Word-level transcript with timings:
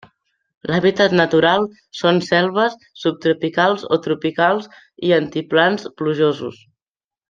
L'hàbitat 0.69 1.13
natural 1.19 1.65
són 1.99 2.23
selves 2.29 2.79
subtropicals 3.03 3.87
o 3.99 4.03
tropicals 4.09 4.69
i 5.11 5.17
altiplans 5.23 5.91
plujosos. 6.01 6.63